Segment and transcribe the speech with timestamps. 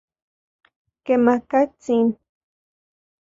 [1.05, 2.07] Kemakatsin.